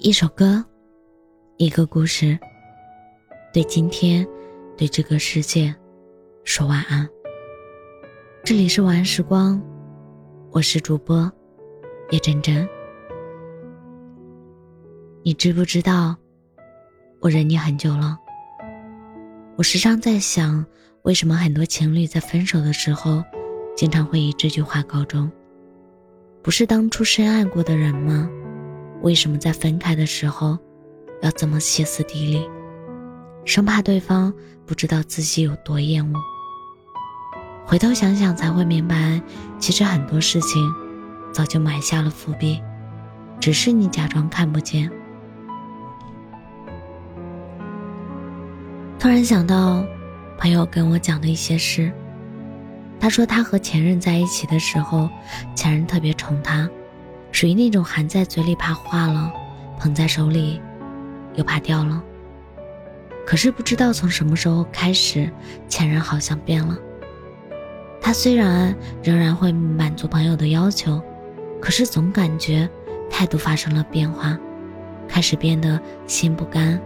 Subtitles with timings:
[0.00, 0.64] 一首歌，
[1.56, 2.38] 一个故事，
[3.52, 4.24] 对今天，
[4.76, 5.74] 对这个世界，
[6.44, 7.06] 说晚安。
[8.44, 9.60] 这里是晚安时光，
[10.52, 11.28] 我是主播
[12.12, 12.66] 叶真真。
[15.24, 16.16] 你知不知道，
[17.18, 18.16] 我忍你很久了？
[19.56, 20.64] 我时常在想，
[21.02, 23.20] 为什么很多情侣在分手的时候，
[23.74, 25.28] 经常会以这句话告终？
[26.40, 28.30] 不是当初深爱过的人吗？
[29.02, 30.58] 为什么在分开的时候，
[31.22, 32.50] 要这么歇斯底里，
[33.44, 34.32] 生怕对方
[34.66, 36.18] 不知道自己有多厌恶？
[37.64, 39.20] 回头想想才会明白，
[39.58, 40.72] 其实很多事情
[41.32, 42.60] 早就埋下了伏笔，
[43.38, 44.90] 只是你假装看不见。
[48.98, 49.84] 突然想到，
[50.38, 51.92] 朋友跟我讲的一些事。
[52.98, 55.08] 他说他和前任在一起的时候，
[55.54, 56.68] 前任特别宠他。
[57.38, 59.32] 属于那种含在嘴里怕化了，
[59.78, 60.60] 捧在手里
[61.36, 62.02] 又怕掉了。
[63.24, 65.30] 可是不知道从什么时候开始，
[65.68, 66.76] 前任好像变了。
[68.00, 71.00] 他虽然仍然会满足朋友的要求，
[71.62, 72.68] 可是总感觉
[73.08, 74.36] 态度发生了变化，
[75.06, 76.76] 开始变得心不甘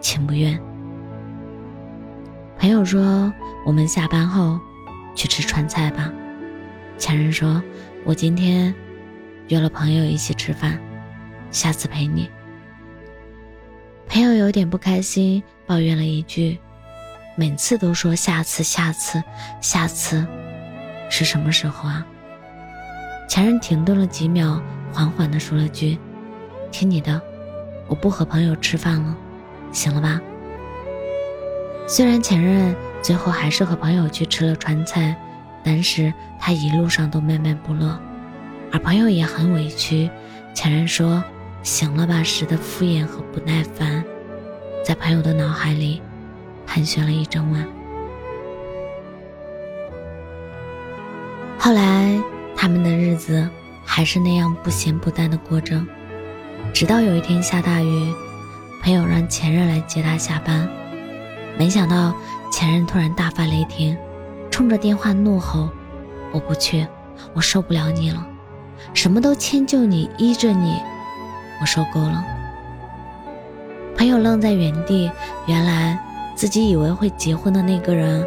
[0.00, 0.58] 情不愿。
[2.58, 3.30] 朋友说
[3.66, 4.58] ：“我们下班后
[5.14, 6.10] 去吃川菜吧。”
[6.96, 7.62] 前任说
[8.06, 8.74] ：“我今天。”
[9.48, 10.78] 约了朋友一起吃饭，
[11.50, 12.30] 下次陪你。
[14.06, 16.58] 朋友有点不开心，抱怨了一句
[17.36, 19.22] ：“每次都说下次，下次，
[19.60, 20.26] 下次，
[21.10, 22.06] 是什么时候啊？”
[23.28, 25.98] 前任停顿了几秒，缓缓地说了句
[26.72, 27.20] ：“听你的，
[27.86, 29.16] 我不和朋友吃饭了，
[29.72, 30.20] 行了吧？”
[31.86, 35.16] 虽然前任最后还是和朋友去吃了川菜，
[35.62, 37.98] 但是他一路上都闷闷不乐。
[38.70, 40.10] 而朋友也很委屈，
[40.54, 41.22] 前任说
[41.62, 44.04] “行了吧”时的敷衍和不耐烦，
[44.84, 46.02] 在朋友的脑海里
[46.66, 47.66] 盘旋了一整晚。
[51.58, 52.20] 后来，
[52.56, 53.48] 他们的日子
[53.84, 55.82] 还是那样不咸不淡的过着，
[56.72, 58.12] 直到有一天下大雨，
[58.82, 60.68] 朋友让前任来接他下班，
[61.58, 62.14] 没想到
[62.52, 63.96] 前任突然大发雷霆，
[64.50, 65.68] 冲着电话怒吼
[66.32, 66.86] ：“我不去，
[67.34, 68.26] 我受不了你了。”
[68.94, 70.80] 什么都迁就你，依着你，
[71.60, 72.24] 我受够了。
[73.96, 75.10] 朋友愣在原地，
[75.46, 75.98] 原来
[76.34, 78.24] 自己以为会结婚的那个人，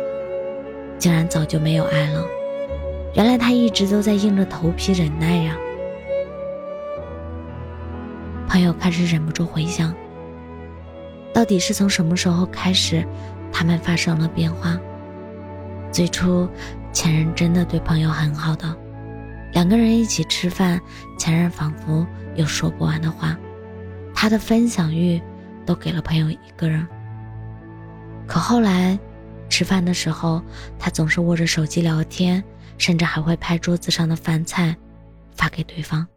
[0.97, 2.25] 竟然早就没有爱了。
[3.13, 5.55] 原来他一直都在硬着头皮忍耐呀。
[8.47, 9.93] 朋友开始忍不住回想，
[11.33, 13.05] 到底是从什么时候开始，
[13.51, 14.77] 他们发生了变化？
[15.89, 16.47] 最初，
[16.91, 18.75] 前任真的对朋友很好的。
[19.51, 20.79] 两个人一起吃饭，
[21.17, 23.37] 前任仿佛有说不完的话，
[24.13, 25.21] 他的分享欲
[25.65, 26.87] 都给了朋友一个人。
[28.27, 28.97] 可后来，
[29.49, 30.41] 吃饭的时候，
[30.79, 32.41] 他总是握着手机聊天，
[32.77, 34.75] 甚至还会拍桌子上的饭菜
[35.35, 36.07] 发给对方。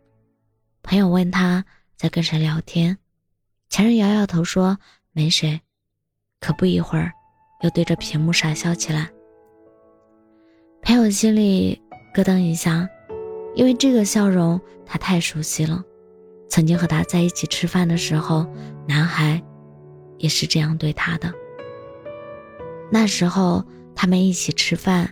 [0.83, 1.65] 朋友问他
[1.97, 2.97] 在跟谁聊天，
[3.69, 4.79] 前任摇摇头说
[5.13, 5.61] 没谁。
[6.39, 7.11] 可不一会儿，
[7.63, 9.09] 又对着屏幕傻笑起来。
[10.83, 11.81] 朋友心里
[12.13, 12.89] 咯噔一下。
[13.55, 15.83] 因为这个笑容，他太熟悉了。
[16.49, 18.47] 曾经和他在一起吃饭的时候，
[18.87, 19.43] 男孩
[20.19, 21.33] 也是这样对他的。
[22.91, 25.11] 那时候他们一起吃饭，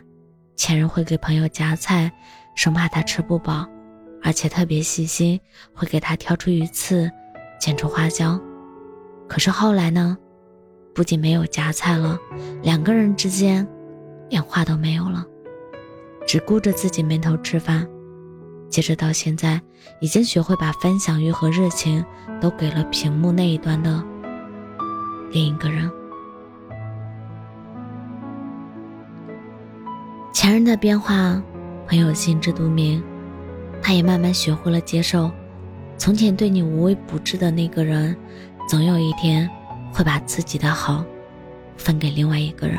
[0.57, 2.13] 前任会给朋友夹菜，
[2.55, 3.67] 生怕他吃不饱，
[4.23, 5.41] 而且特别细心，
[5.75, 7.11] 会给他挑出鱼刺，
[7.61, 8.41] 剪出花椒。
[9.29, 10.17] 可是后来呢，
[10.95, 12.19] 不仅没有夹菜了，
[12.63, 13.67] 两个人之间
[14.29, 15.25] 连话都没有了，
[16.27, 17.89] 只顾着自己闷头吃饭。
[18.73, 19.61] 接着到现在，
[20.01, 22.03] 已经学会把分享欲和热情
[22.41, 24.03] 都给了屏幕那一端的
[25.31, 25.91] 另一个人。
[30.33, 31.41] 前任的变化，
[31.87, 33.05] 朋友心知肚明，
[33.83, 35.31] 他也慢慢学会了接受。
[35.99, 38.17] 从前对你无微不至的那个人，
[38.67, 39.47] 总有一天
[39.93, 41.05] 会把自己的好
[41.77, 42.79] 分给另外一个人。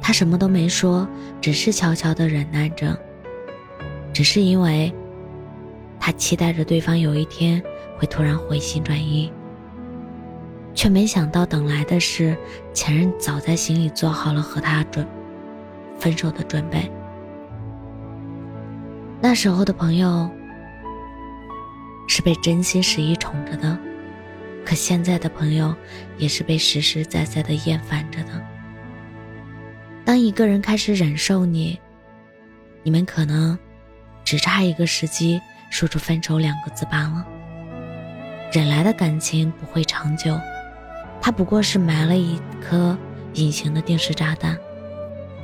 [0.00, 1.06] 他什么都没说，
[1.38, 2.98] 只是悄悄的忍耐着。
[4.18, 4.92] 只是因为，
[6.00, 7.62] 他期待着对方有一天
[7.96, 9.32] 会突然回心转意，
[10.74, 12.36] 却没想到等来的是
[12.74, 15.06] 前任早在心里做好了和他准
[16.00, 16.90] 分手的准备。
[19.20, 20.28] 那时候的朋友
[22.08, 23.78] 是被真心实意宠着的，
[24.64, 25.72] 可现在的朋友
[26.16, 28.44] 也是被实实在在的厌烦着的。
[30.04, 31.78] 当一个人开始忍受你，
[32.82, 33.56] 你们可能。
[34.30, 35.40] 只差一个时机
[35.70, 37.26] 说出分手两个字罢了。
[38.52, 40.38] 忍来的感情不会长久，
[41.18, 42.94] 它不过是埋了一颗
[43.32, 44.54] 隐形的定时炸弹，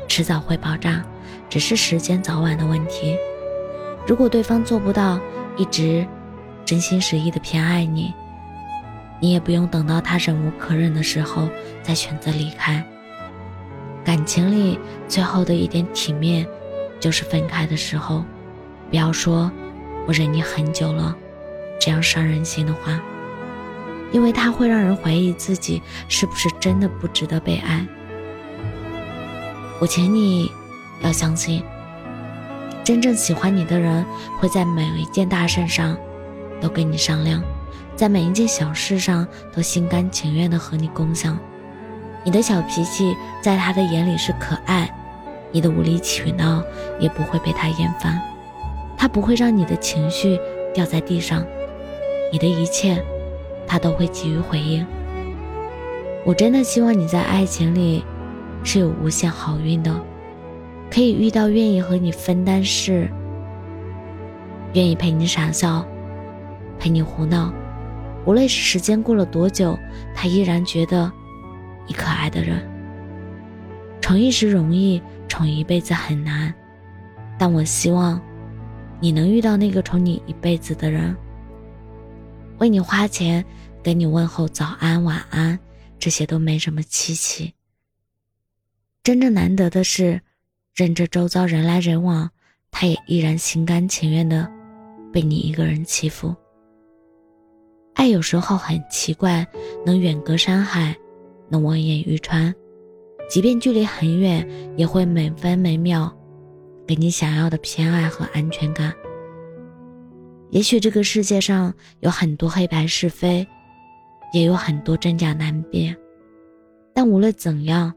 [0.07, 1.03] 迟早会爆炸，
[1.49, 3.17] 只是时间早晚的问题。
[4.07, 5.19] 如果对方做不到
[5.57, 6.07] 一直
[6.67, 8.13] 真心实意的偏爱你，
[9.19, 11.49] 你也不用等到他忍无可忍的时候
[11.83, 12.85] 再选择离开。
[14.05, 14.79] 感情里
[15.09, 16.47] 最后的一点体面，
[17.01, 18.23] 就是分开的时候，
[18.95, 19.51] 不要说
[20.07, 21.17] “我忍你很久了”
[21.83, 23.01] 这样伤人心的话，
[24.13, 27.85] 因为它会让人怀疑自己是不是真的不值得被爱。
[29.81, 30.49] 我请你
[31.03, 31.61] 要相信。
[32.85, 34.07] 真正喜欢你的人，
[34.39, 35.97] 会在每一件大事上
[36.61, 37.43] 都跟你商量，
[37.97, 41.37] 在每一件小事上都心甘情愿地和你共享。
[42.23, 44.89] 你的小脾气在他的眼里是可爱，
[45.51, 46.63] 你的无理取闹
[47.01, 48.23] 也不会被他厌烦。
[49.05, 50.41] 他不会让你的情绪
[50.73, 51.45] 掉在地上，
[52.33, 53.05] 你的一切
[53.67, 54.83] 他都会给予回应。
[56.25, 58.03] 我真的希望你在爱情里
[58.63, 59.95] 是有无限好运的。
[60.91, 63.07] 可以遇到愿意和你分担事、
[64.73, 65.85] 愿意陪你傻笑、
[66.79, 67.53] 陪你胡闹，
[68.25, 69.79] 无论是时间过了多久，
[70.15, 71.13] 他依然觉得
[71.87, 72.67] 你可爱的人。
[74.01, 76.55] 宠一时容易，宠一辈子很难。
[77.37, 78.19] 但我希望
[79.01, 81.17] 你能遇到那个宠你一辈子的人，
[82.59, 83.45] 为你花钱，
[83.83, 85.59] 给你问候早安晚安，
[85.99, 87.53] 这些都没什么稀奇。
[89.03, 90.21] 真正难得的是。
[90.77, 92.29] 任着周遭人来人往，
[92.73, 94.51] 他也依然心甘情愿的
[95.13, 96.35] 被你一个人欺负。
[97.95, 99.47] 爱有时候很奇怪，
[99.87, 100.93] 能远隔山海，
[101.49, 102.53] 能望眼欲穿，
[103.31, 104.45] 即便距离很远，
[104.77, 106.13] 也会每分每秒
[106.87, 108.93] 给你想要的偏爱和安全感。
[110.51, 113.47] 也许这个世界上有很多黑白是非，
[114.33, 115.97] 也有很多真假难辨，
[116.95, 117.93] 但无论怎样，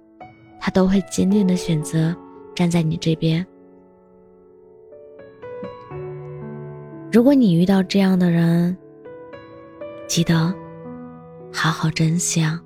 [0.60, 2.16] 他都会坚定的选择。
[2.56, 3.46] 站在你这边。
[7.12, 8.76] 如果你遇到这样的人，
[10.08, 10.52] 记得
[11.54, 12.60] 好好珍惜啊。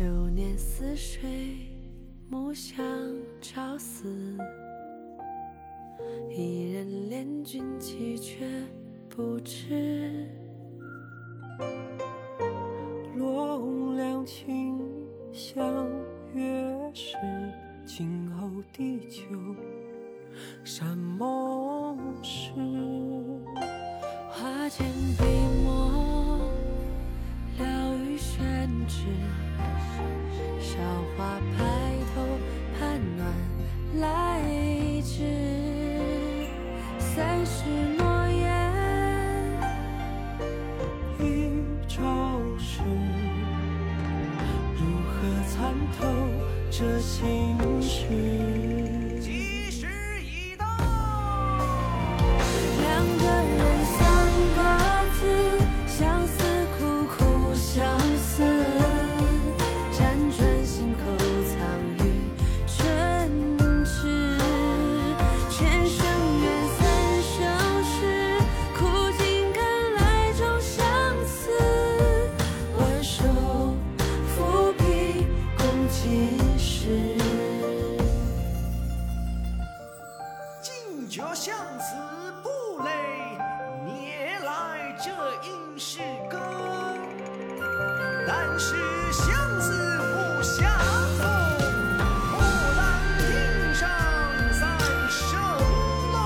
[0.00, 1.28] 流年似水，
[2.30, 2.82] 暮香
[3.38, 4.08] 朝思。
[6.30, 8.46] 一人怜君泣却
[9.10, 10.26] 不知。
[13.14, 14.80] 落红两情
[15.34, 15.86] 相
[16.32, 17.18] 悦时，
[17.84, 19.26] 今后地久
[20.64, 22.52] 山盟誓。
[24.30, 24.86] 花间
[25.18, 25.24] 笔
[25.62, 26.40] 墨，
[27.58, 28.40] 了于宣
[28.88, 29.04] 纸。
[30.70, 30.78] 小
[31.16, 31.89] 花瓣
[81.10, 81.96] 觉相思
[82.40, 82.48] 不
[82.84, 82.92] 累，
[83.84, 85.10] 年来这
[85.44, 85.98] 应是
[86.30, 86.38] 歌。
[88.28, 88.76] 但是
[89.12, 90.70] 相思不相
[91.18, 91.26] 逢，
[92.30, 92.38] 不
[92.76, 92.80] 能
[93.18, 93.90] 亭上
[94.52, 94.78] 三
[95.10, 95.20] 生
[96.12, 96.16] 梦。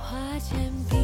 [0.00, 0.10] 花
[0.40, 1.01] 间。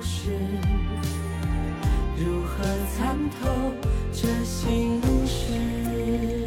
[0.00, 0.30] 事，
[2.16, 2.64] 如何
[2.96, 3.72] 参透
[4.12, 6.43] 这心事？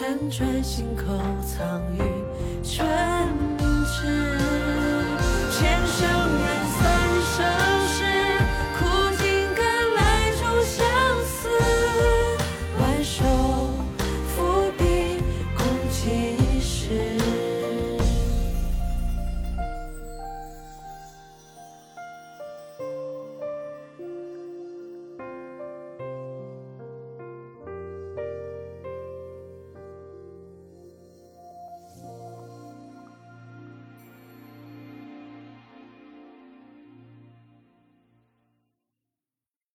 [0.00, 1.12] 辗转心口，
[1.44, 1.98] 藏于
[2.64, 2.88] 唇
[3.84, 4.00] 齿。